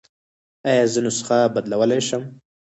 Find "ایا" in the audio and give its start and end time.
0.69-0.85